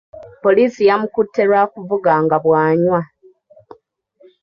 [0.43, 3.01] Poliisi yamukutte lwa kuvuga nga bw’anywa.